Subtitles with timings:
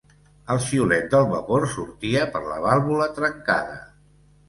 [0.55, 3.83] El xiulet del vapor sortia per la vàlvula trencada.